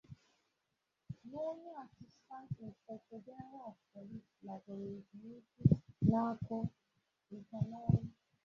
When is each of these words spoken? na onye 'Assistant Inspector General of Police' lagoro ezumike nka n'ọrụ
na 1.29 1.37
onye 1.49 1.71
'Assistant 1.77 2.49
Inspector 2.65 3.19
General 3.27 3.61
of 3.69 3.75
Police' 3.91 4.41
lagoro 4.47 4.83
ezumike 4.95 5.65
nka 7.43 7.59
n'ọrụ 7.69 8.01